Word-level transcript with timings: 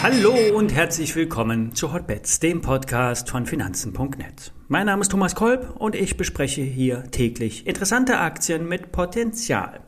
Hallo 0.00 0.34
und 0.56 0.74
herzlich 0.74 1.14
willkommen 1.16 1.74
zu 1.74 1.92
Hotbets, 1.92 2.40
dem 2.40 2.60
Podcast 2.60 3.28
von 3.30 3.46
Finanzen.net. 3.46 4.52
Mein 4.68 4.86
Name 4.86 5.02
ist 5.02 5.10
Thomas 5.10 5.34
Kolb 5.34 5.74
und 5.78 5.94
ich 5.94 6.16
bespreche 6.16 6.62
hier 6.62 7.10
täglich 7.10 7.66
interessante 7.66 8.18
Aktien 8.18 8.68
mit 8.68 8.92
Potenzial. 8.92 9.80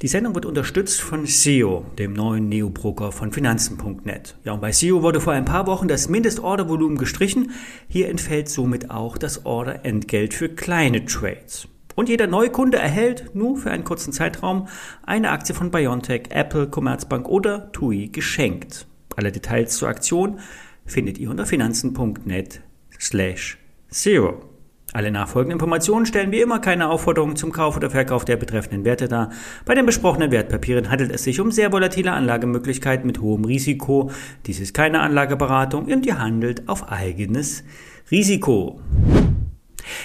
Die 0.00 0.08
Sendung 0.08 0.36
wird 0.36 0.46
unterstützt 0.46 1.00
von 1.00 1.26
SEO, 1.26 1.84
dem 1.98 2.12
neuen 2.12 2.48
Neobroker 2.48 3.10
von 3.10 3.32
Finanzen.net. 3.32 4.38
Ja, 4.44 4.52
und 4.52 4.60
bei 4.60 4.70
SEO 4.70 5.02
wurde 5.02 5.20
vor 5.20 5.32
ein 5.32 5.44
paar 5.44 5.66
Wochen 5.66 5.88
das 5.88 6.08
Mindestordervolumen 6.08 6.98
gestrichen. 6.98 7.50
Hier 7.88 8.08
entfällt 8.08 8.48
somit 8.48 8.90
auch 8.90 9.18
das 9.18 9.44
Order-Entgelt 9.44 10.34
für 10.34 10.48
kleine 10.48 11.04
Trades. 11.04 11.66
Und 11.98 12.08
jeder 12.08 12.28
Neukunde 12.28 12.78
erhält 12.78 13.34
nur 13.34 13.56
für 13.56 13.72
einen 13.72 13.82
kurzen 13.82 14.12
Zeitraum 14.12 14.68
eine 15.04 15.32
Aktie 15.32 15.52
von 15.52 15.72
BioNTech, 15.72 16.28
Apple, 16.30 16.68
Commerzbank 16.68 17.28
oder 17.28 17.72
TUI 17.72 18.06
geschenkt. 18.06 18.86
Alle 19.16 19.32
Details 19.32 19.76
zur 19.76 19.88
Aktion 19.88 20.38
findet 20.86 21.18
ihr 21.18 21.28
unter 21.28 21.44
finanzen.net 21.44 22.60
slash 23.00 23.58
zero. 23.90 24.44
Alle 24.92 25.10
nachfolgenden 25.10 25.56
Informationen 25.56 26.06
stellen 26.06 26.30
wie 26.30 26.40
immer 26.40 26.60
keine 26.60 26.88
Aufforderung 26.88 27.34
zum 27.34 27.50
Kauf 27.50 27.76
oder 27.76 27.90
Verkauf 27.90 28.24
der 28.24 28.36
betreffenden 28.36 28.84
Werte 28.84 29.08
dar. 29.08 29.30
Bei 29.64 29.74
den 29.74 29.84
besprochenen 29.84 30.30
Wertpapieren 30.30 30.92
handelt 30.92 31.10
es 31.10 31.24
sich 31.24 31.40
um 31.40 31.50
sehr 31.50 31.72
volatile 31.72 32.12
Anlagemöglichkeiten 32.12 33.08
mit 33.08 33.20
hohem 33.20 33.44
Risiko. 33.44 34.12
Dies 34.46 34.60
ist 34.60 34.72
keine 34.72 35.00
Anlageberatung 35.00 35.86
und 35.86 36.06
ihr 36.06 36.20
handelt 36.20 36.68
auf 36.68 36.92
eigenes 36.92 37.64
Risiko. 38.08 38.80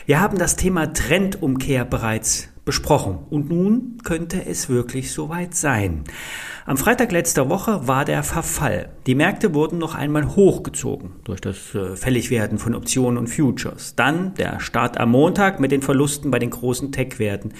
Wir 0.05 0.19
haben 0.19 0.37
das 0.37 0.55
Thema 0.55 0.93
Trendumkehr 0.93 1.85
bereits 1.85 2.52
besprochen 2.65 3.19
und 3.29 3.49
nun 3.49 3.97
könnte 4.03 4.45
es 4.45 4.69
wirklich 4.69 5.11
soweit 5.11 5.53
sein. 5.53 6.03
Am 6.65 6.77
Freitag 6.77 7.11
letzter 7.11 7.49
Woche 7.49 7.87
war 7.87 8.05
der 8.05 8.23
Verfall. 8.23 8.89
Die 9.05 9.15
Märkte 9.15 9.53
wurden 9.53 9.79
noch 9.79 9.95
einmal 9.95 10.37
hochgezogen 10.37 11.11
durch 11.25 11.41
das 11.41 11.75
äh, 11.75 11.97
Fälligwerden 11.97 12.57
von 12.57 12.73
Optionen 12.73 13.17
und 13.17 13.27
Futures. 13.27 13.95
Dann 13.95 14.33
der 14.35 14.61
Start 14.61 14.97
am 14.97 15.11
Montag 15.11 15.59
mit 15.59 15.73
den 15.73 15.81
Verlusten 15.81 16.31
bei 16.31 16.39
den 16.39 16.51
großen 16.51 16.93
Tech-Werten 16.93 17.51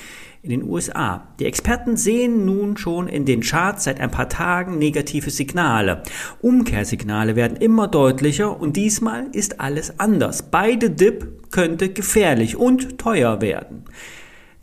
in 0.42 0.52
den 0.52 0.64
USA. 0.64 1.28
Die 1.40 1.46
Experten 1.46 1.98
sehen 1.98 2.46
nun 2.46 2.78
schon 2.78 3.10
in 3.10 3.26
den 3.26 3.42
Charts 3.42 3.84
seit 3.84 4.00
ein 4.00 4.12
paar 4.12 4.30
Tagen 4.30 4.78
negative 4.78 5.32
Signale. 5.32 6.04
Umkehrsignale 6.42 7.36
werden 7.36 7.58
immer 7.58 7.90
deutlicher 7.90 8.58
und 8.58 8.78
diesmal 8.78 9.28
ist 9.34 9.60
alles 9.60 10.00
anders. 10.00 10.44
Beide 10.50 10.90
Dip 10.90 11.52
könnte 11.52 11.90
gefährlich 11.90 12.56
und 12.56 12.98
teuer 13.00 13.42
werden. 13.42 13.84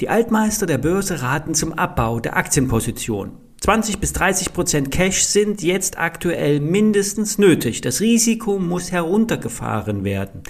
Die 0.00 0.08
Altmeister 0.08 0.64
der 0.64 0.78
Börse 0.78 1.20
raten 1.20 1.54
zum 1.54 1.74
Abbau 1.74 2.20
der 2.20 2.34
Aktienposition. 2.34 3.32
20 3.60 3.98
bis 3.98 4.14
30 4.14 4.54
Prozent 4.54 4.90
Cash 4.90 5.24
sind 5.24 5.62
jetzt 5.62 5.98
aktuell 5.98 6.58
mindestens 6.58 7.36
nötig. 7.36 7.82
Das 7.82 8.00
Risiko 8.00 8.58
muss 8.58 8.92
heruntergefahren 8.92 10.02
werden. 10.02 10.42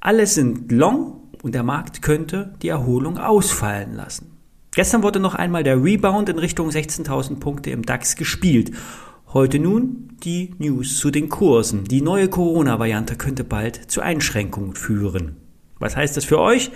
Alle 0.00 0.26
sind 0.26 0.70
long 0.70 1.22
und 1.42 1.54
der 1.54 1.62
Markt 1.62 2.02
könnte 2.02 2.52
die 2.60 2.68
Erholung 2.68 3.16
ausfallen 3.16 3.94
lassen. 3.94 4.36
Gestern 4.72 5.02
wurde 5.02 5.18
noch 5.18 5.34
einmal 5.34 5.64
der 5.64 5.82
Rebound 5.82 6.28
in 6.28 6.38
Richtung 6.38 6.68
16.000 6.68 7.40
Punkte 7.40 7.70
im 7.70 7.86
DAX 7.86 8.16
gespielt. 8.16 8.72
Heute 9.32 9.58
nun 9.58 10.18
die 10.22 10.54
News 10.58 10.98
zu 10.98 11.10
den 11.10 11.30
Kursen. 11.30 11.84
Die 11.84 12.02
neue 12.02 12.28
Corona-Variante 12.28 13.16
könnte 13.16 13.44
bald 13.44 13.90
zu 13.90 14.02
Einschränkungen 14.02 14.74
führen. 14.74 15.36
Was 15.78 15.96
heißt 15.96 16.18
das 16.18 16.26
für 16.26 16.38
euch? 16.38 16.70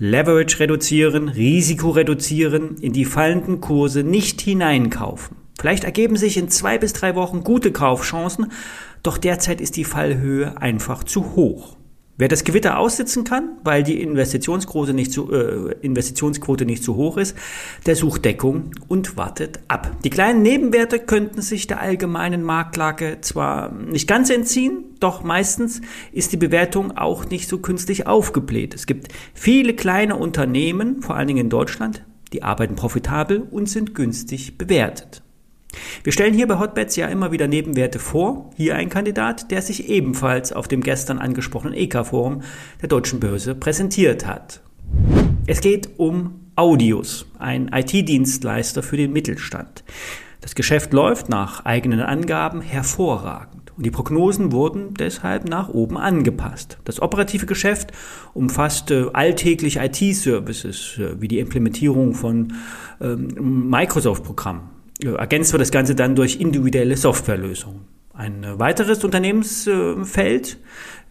Leverage 0.00 0.60
reduzieren, 0.60 1.28
Risiko 1.28 1.90
reduzieren, 1.90 2.76
in 2.80 2.92
die 2.92 3.04
fallenden 3.04 3.60
Kurse 3.60 4.04
nicht 4.04 4.40
hineinkaufen. 4.40 5.36
Vielleicht 5.58 5.82
ergeben 5.82 6.16
sich 6.16 6.36
in 6.36 6.48
zwei 6.50 6.78
bis 6.78 6.92
drei 6.92 7.16
Wochen 7.16 7.42
gute 7.42 7.72
Kaufchancen, 7.72 8.52
doch 9.02 9.18
derzeit 9.18 9.60
ist 9.60 9.76
die 9.76 9.84
Fallhöhe 9.84 10.60
einfach 10.62 11.02
zu 11.02 11.34
hoch. 11.34 11.77
Wer 12.20 12.26
das 12.26 12.42
Gewitter 12.42 12.78
aussitzen 12.78 13.22
kann, 13.22 13.58
weil 13.62 13.84
die 13.84 14.02
Investitionsquote 14.02 14.92
nicht 14.92 15.12
zu, 15.12 15.32
äh, 15.32 15.76
Investitionsquote 15.82 16.66
nicht 16.66 16.82
zu 16.82 16.96
hoch 16.96 17.16
ist, 17.16 17.36
der 17.86 17.94
sucht 17.94 18.24
Deckung 18.24 18.72
und 18.88 19.16
wartet 19.16 19.60
ab. 19.68 19.92
Die 20.02 20.10
kleinen 20.10 20.42
Nebenwerte 20.42 20.98
könnten 20.98 21.42
sich 21.42 21.68
der 21.68 21.80
allgemeinen 21.80 22.42
Marktlage 22.42 23.18
zwar 23.20 23.72
nicht 23.72 24.08
ganz 24.08 24.30
entziehen, 24.30 24.96
doch 24.98 25.22
meistens 25.22 25.80
ist 26.10 26.32
die 26.32 26.36
Bewertung 26.36 26.96
auch 26.96 27.30
nicht 27.30 27.48
so 27.48 27.58
künstlich 27.58 28.08
aufgebläht. 28.08 28.74
Es 28.74 28.86
gibt 28.86 29.12
viele 29.32 29.74
kleine 29.74 30.16
Unternehmen, 30.16 31.02
vor 31.02 31.14
allen 31.14 31.28
Dingen 31.28 31.44
in 31.44 31.50
Deutschland, 31.50 32.04
die 32.32 32.42
arbeiten 32.42 32.74
profitabel 32.74 33.46
und 33.48 33.68
sind 33.68 33.94
günstig 33.94 34.58
bewertet. 34.58 35.22
Wir 36.04 36.12
stellen 36.12 36.34
hier 36.34 36.46
bei 36.46 36.58
Hotbets 36.58 36.96
ja 36.96 37.08
immer 37.08 37.32
wieder 37.32 37.48
Nebenwerte 37.48 37.98
vor. 37.98 38.50
Hier 38.56 38.76
ein 38.76 38.88
Kandidat, 38.88 39.50
der 39.50 39.62
sich 39.62 39.88
ebenfalls 39.88 40.52
auf 40.52 40.68
dem 40.68 40.82
gestern 40.82 41.18
angesprochenen 41.18 41.74
EK-Forum 41.74 42.42
der 42.80 42.88
Deutschen 42.88 43.20
Börse 43.20 43.54
präsentiert 43.54 44.26
hat. 44.26 44.60
Es 45.46 45.60
geht 45.60 45.98
um 45.98 46.40
Audios, 46.56 47.26
ein 47.38 47.70
IT-Dienstleister 47.72 48.82
für 48.82 48.96
den 48.96 49.12
Mittelstand. 49.12 49.84
Das 50.40 50.54
Geschäft 50.54 50.92
läuft 50.92 51.28
nach 51.28 51.64
eigenen 51.64 52.00
Angaben 52.00 52.60
hervorragend 52.60 53.72
und 53.76 53.86
die 53.86 53.90
Prognosen 53.90 54.50
wurden 54.50 54.94
deshalb 54.94 55.48
nach 55.48 55.68
oben 55.68 55.96
angepasst. 55.96 56.78
Das 56.84 57.00
operative 57.00 57.46
Geschäft 57.46 57.92
umfasst 58.34 58.90
alltägliche 58.90 59.80
IT-Services 59.84 60.98
äh, 60.98 61.20
wie 61.20 61.28
die 61.28 61.38
Implementierung 61.38 62.14
von 62.14 62.54
ähm, 63.00 63.68
Microsoft-Programmen 63.70 64.77
ergänzt 65.04 65.52
wird 65.52 65.60
das 65.60 65.70
Ganze 65.70 65.94
dann 65.94 66.14
durch 66.16 66.40
individuelle 66.40 66.96
Softwarelösungen. 66.96 67.98
Ein 68.18 68.44
weiteres 68.58 69.04
Unternehmensfeld 69.04 70.58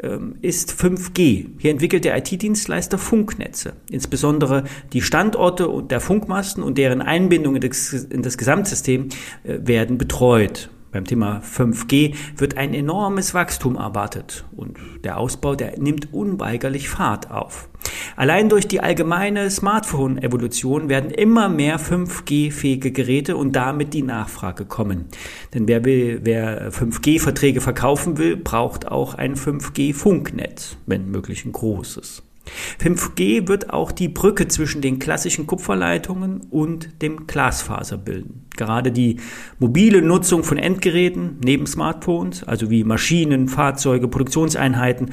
ähm, 0.03 0.35
ist 0.41 0.71
5G. 0.73 1.45
Hier 1.57 1.71
entwickelt 1.71 2.03
der 2.03 2.17
IT-Dienstleister 2.17 2.97
Funknetze. 2.97 3.77
Insbesondere 3.89 4.65
die 4.91 5.01
Standorte 5.01 5.69
der 5.89 6.01
Funkmasten 6.01 6.63
und 6.63 6.77
deren 6.77 7.01
Einbindung 7.01 7.55
in 7.55 8.21
das 8.23 8.37
Gesamtsystem 8.37 9.07
äh, 9.45 9.59
werden 9.61 9.97
betreut. 9.97 10.69
Beim 10.91 11.05
Thema 11.05 11.41
5G 11.41 12.15
wird 12.35 12.57
ein 12.57 12.73
enormes 12.73 13.33
Wachstum 13.33 13.77
erwartet 13.77 14.45
und 14.55 14.77
der 15.03 15.17
Ausbau, 15.17 15.55
der 15.55 15.79
nimmt 15.79 16.13
unweigerlich 16.13 16.89
Fahrt 16.89 17.31
auf. 17.31 17.69
Allein 18.15 18.49
durch 18.49 18.67
die 18.67 18.81
allgemeine 18.81 19.49
Smartphone-Evolution 19.49 20.89
werden 20.89 21.11
immer 21.11 21.49
mehr 21.49 21.79
5G-fähige 21.79 22.91
Geräte 22.91 23.37
und 23.37 23.55
damit 23.55 23.93
die 23.93 24.01
Nachfrage 24.01 24.65
kommen. 24.65 25.05
Denn 25.53 25.67
wer 25.67 25.85
wer 25.85 26.71
5G-Verträge 26.71 27.61
verkaufen 27.61 28.17
will, 28.17 28.37
braucht 28.37 28.87
auch 28.87 29.15
ein 29.15 29.35
5G-Funknetz, 29.35 30.77
wenn 30.85 31.11
möglich 31.11 31.45
ein 31.45 31.51
großes. 31.51 32.23
5G 32.81 33.47
wird 33.47 33.71
auch 33.71 33.91
die 33.91 34.07
Brücke 34.07 34.47
zwischen 34.47 34.81
den 34.81 34.99
klassischen 34.99 35.47
Kupferleitungen 35.47 36.41
und 36.49 37.01
dem 37.01 37.27
Glasfaser 37.27 37.97
bilden. 37.97 38.45
Gerade 38.55 38.91
die 38.91 39.17
mobile 39.59 40.01
Nutzung 40.01 40.43
von 40.43 40.57
Endgeräten 40.57 41.37
neben 41.43 41.67
Smartphones, 41.67 42.43
also 42.43 42.69
wie 42.69 42.83
Maschinen, 42.83 43.47
Fahrzeuge, 43.47 44.07
Produktionseinheiten 44.07 45.11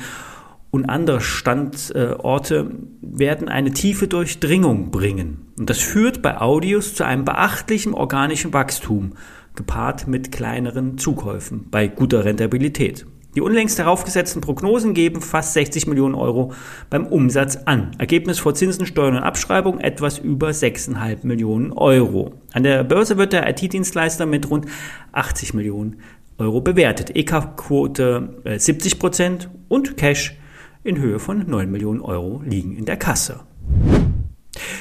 und 0.75 0.87
andere 0.87 1.21
Standorte 1.21 2.71
werden 3.01 3.49
eine 3.49 3.71
tiefe 3.71 4.09
Durchdringung 4.09 4.91
bringen. 4.91 5.53
Und 5.57 5.71
das 5.71 5.79
führt 5.79 6.21
bei 6.21 6.41
Audios 6.41 6.95
zu 6.95 7.05
einem 7.05 7.25
beachtlichen 7.25 7.95
organischen 7.95 8.53
Wachstum, 8.53 9.13
gepaart 9.55 10.09
mit 10.09 10.33
kleineren 10.33 10.99
Zukäufen 10.99 11.69
bei 11.71 11.87
guter 11.87 12.25
Rentabilität. 12.25 13.07
Die 13.37 13.41
unlängst 13.41 13.79
heraufgesetzten 13.79 14.41
Prognosen 14.41 14.95
geben 14.95 15.21
fast 15.21 15.53
60 15.53 15.87
Millionen 15.87 16.17
Euro 16.17 16.53
beim 16.91 17.07
Umsatz 17.07 17.57
an. 17.67 17.93
Ergebnis 17.99 18.41
vor 18.41 18.55
Zinsen, 18.55 18.85
Steuern 18.85 19.17
und 19.17 19.23
Abschreibung 19.23 19.79
etwas 19.79 20.19
über 20.19 20.51
6,5 20.51 21.25
Millionen 21.25 21.73
Euro. 21.73 22.35
An 22.53 22.65
der 22.65 22.83
Börse 22.83 23.17
wird 23.17 23.33
der 23.33 23.49
IT-Dienstleister 23.49 24.27
mit 24.27 24.51
rund 24.51 24.67
80 25.13 25.55
Millionen 25.55 26.01
Euro 26.39 26.61
bewertet. 26.61 27.15
EK-Quote 27.15 28.43
70 28.57 28.99
Prozent 28.99 29.51
und 29.69 29.97
Cash 29.97 30.37
in 30.85 30.99
Höhe 30.99 31.19
von 31.19 31.45
9 31.49 31.71
Millionen 31.71 32.01
Euro 32.01 32.43
liegen 32.45 32.77
in 32.77 32.85
der 32.85 32.99
Kasse. 32.99 33.41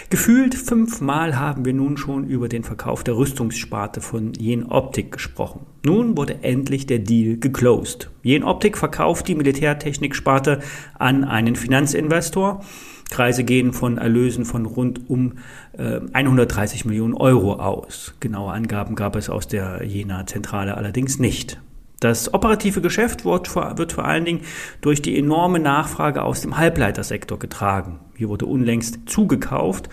Gefühlt 0.09 0.53
fünfmal 0.53 1.39
haben 1.39 1.65
wir 1.65 1.73
nun 1.73 1.97
schon 1.97 2.27
über 2.27 2.47
den 2.47 2.63
Verkauf 2.63 3.03
der 3.03 3.17
Rüstungssparte 3.17 3.99
von 3.99 4.33
Jen 4.33 4.65
Optik 4.65 5.13
gesprochen. 5.13 5.65
Nun 5.83 6.15
wurde 6.15 6.43
endlich 6.43 6.85
der 6.85 6.99
Deal 6.99 7.37
geclosed. 7.37 8.11
Jen 8.21 8.43
Optik 8.43 8.77
verkauft 8.77 9.27
die 9.27 9.33
Militärtechniksparte 9.33 10.59
an 10.99 11.23
einen 11.23 11.55
Finanzinvestor. 11.55 12.63
Kreise 13.09 13.43
gehen 13.43 13.73
von 13.73 13.97
Erlösen 13.97 14.45
von 14.45 14.67
rund 14.67 15.09
um 15.09 15.33
äh, 15.77 15.99
130 16.13 16.85
Millionen 16.85 17.15
Euro 17.15 17.53
aus. 17.53 18.13
Genaue 18.19 18.53
Angaben 18.53 18.95
gab 18.95 19.15
es 19.15 19.29
aus 19.29 19.47
der 19.47 19.83
Jena 19.83 20.27
Zentrale 20.27 20.77
allerdings 20.77 21.17
nicht. 21.17 21.59
Das 22.03 22.33
operative 22.33 22.81
Geschäft 22.81 23.23
wird 23.23 23.47
vor, 23.47 23.77
wird 23.77 23.93
vor 23.93 24.03
allen 24.03 24.25
Dingen 24.25 24.41
durch 24.81 25.01
die 25.01 25.17
enorme 25.17 25.59
Nachfrage 25.59 26.23
aus 26.23 26.41
dem 26.41 26.57
Halbleitersektor 26.57 27.39
getragen. 27.39 28.01
Hier 28.17 28.27
wurde 28.27 28.45
unlängst 28.45 28.99
zugekauft 29.05 29.87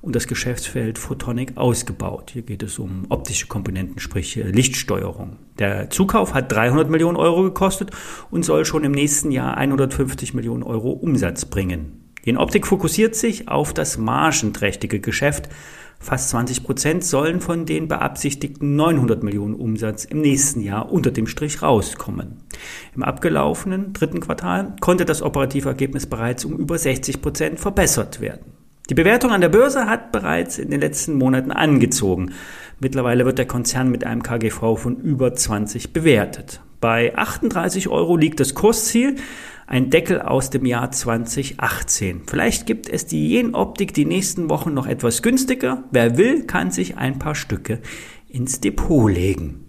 und 0.00 0.16
das 0.16 0.26
Geschäftsfeld 0.26 0.98
Photonic 0.98 1.56
ausgebaut. 1.56 2.32
Hier 2.32 2.42
geht 2.42 2.64
es 2.64 2.80
um 2.80 3.06
optische 3.10 3.46
Komponenten, 3.46 4.00
sprich 4.00 4.36
äh, 4.36 4.42
Lichtsteuerung. 4.42 5.36
Der 5.60 5.88
Zukauf 5.88 6.34
hat 6.34 6.50
300 6.50 6.90
Millionen 6.90 7.16
Euro 7.16 7.44
gekostet 7.44 7.92
und 8.32 8.44
soll 8.44 8.64
schon 8.64 8.82
im 8.82 8.90
nächsten 8.90 9.30
Jahr 9.30 9.56
150 9.56 10.34
Millionen 10.34 10.64
Euro 10.64 10.90
Umsatz 10.90 11.44
bringen. 11.44 12.01
Die 12.24 12.36
Optik 12.36 12.66
fokussiert 12.66 13.16
sich 13.16 13.48
auf 13.48 13.74
das 13.74 13.98
margenträchtige 13.98 15.00
Geschäft. 15.00 15.48
Fast 15.98 16.30
20 16.30 16.62
Prozent 16.62 17.04
sollen 17.04 17.40
von 17.40 17.66
den 17.66 17.88
beabsichtigten 17.88 18.76
900 18.76 19.22
Millionen 19.22 19.54
Umsatz 19.54 20.04
im 20.04 20.20
nächsten 20.20 20.60
Jahr 20.60 20.90
unter 20.90 21.10
dem 21.10 21.26
Strich 21.26 21.62
rauskommen. 21.62 22.38
Im 22.94 23.02
abgelaufenen 23.02 23.92
dritten 23.92 24.20
Quartal 24.20 24.74
konnte 24.80 25.04
das 25.04 25.22
operative 25.22 25.68
Ergebnis 25.68 26.06
bereits 26.06 26.44
um 26.44 26.56
über 26.56 26.78
60 26.78 27.22
Prozent 27.22 27.60
verbessert 27.60 28.20
werden. 28.20 28.52
Die 28.90 28.94
Bewertung 28.94 29.30
an 29.30 29.40
der 29.40 29.48
Börse 29.48 29.86
hat 29.86 30.12
bereits 30.12 30.58
in 30.58 30.70
den 30.70 30.80
letzten 30.80 31.14
Monaten 31.14 31.52
angezogen. 31.52 32.32
Mittlerweile 32.80 33.24
wird 33.24 33.38
der 33.38 33.46
Konzern 33.46 33.90
mit 33.90 34.04
einem 34.04 34.22
KGV 34.22 34.76
von 34.76 34.96
über 34.96 35.34
20 35.34 35.92
bewertet. 35.92 36.60
Bei 36.80 37.16
38 37.16 37.88
Euro 37.88 38.16
liegt 38.16 38.40
das 38.40 38.54
Kursziel, 38.54 39.16
ein 39.72 39.88
Deckel 39.88 40.20
aus 40.20 40.50
dem 40.50 40.66
Jahr 40.66 40.90
2018. 40.90 42.24
Vielleicht 42.26 42.66
gibt 42.66 42.90
es 42.90 43.06
die 43.06 43.30
Jen-Optik 43.30 43.94
die 43.94 44.04
nächsten 44.04 44.50
Wochen 44.50 44.74
noch 44.74 44.86
etwas 44.86 45.22
günstiger. 45.22 45.84
Wer 45.90 46.18
will, 46.18 46.44
kann 46.44 46.70
sich 46.70 46.98
ein 46.98 47.18
paar 47.18 47.34
Stücke 47.34 47.80
ins 48.28 48.60
Depot 48.60 49.10
legen. 49.10 49.64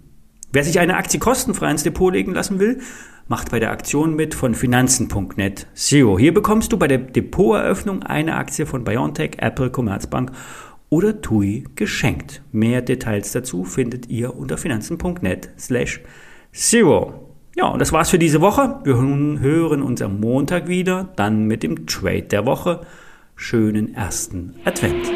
Wer 0.52 0.66
sich 0.66 0.82
eine 0.82 0.98
Aktie 0.98 1.22
kostenfrei 1.22 1.72
ins 1.72 1.84
Depot 1.84 2.12
legen 2.12 2.34
lassen 2.34 2.60
will, 2.60 2.82
macht 3.30 3.50
bei 3.50 3.62
der 3.62 3.72
Aktion 3.72 4.14
mit 4.14 4.36
von 4.36 4.56
Finanzen.net 4.56 5.68
Zero. 5.74 6.20
Hier 6.20 6.34
bekommst 6.34 6.74
du 6.74 6.78
bei 6.78 6.90
der 6.90 6.98
Depoteröffnung 6.98 8.04
eine 8.04 8.36
Aktie 8.36 8.66
von 8.66 8.84
BioNTech, 8.84 9.38
Apple, 9.38 9.70
Commerzbank 9.70 10.34
oder 10.90 11.22
TUI 11.22 11.64
geschenkt. 11.76 12.42
Mehr 12.52 12.82
Details 12.82 13.32
dazu 13.32 13.64
findet 13.64 14.10
ihr 14.10 14.36
unter 14.36 14.58
Finanzen.net 14.58 15.50
slash 15.58 16.02
Zero. 16.52 17.33
Ja, 17.56 17.68
und 17.68 17.80
das 17.80 17.92
war's 17.92 18.10
für 18.10 18.18
diese 18.18 18.42
Woche. 18.42 18.80
Wir 18.84 18.96
hören 18.96 19.84
uns 19.84 20.02
am 20.02 20.20
Montag 20.20 20.68
wieder, 20.68 21.10
dann 21.16 21.46
mit 21.46 21.62
dem 21.62 21.86
Trade 21.86 22.24
der 22.24 22.48
Woche. 22.48 22.82
Schönen 23.36 23.94
ersten 23.94 24.56
Advent. 24.66 25.12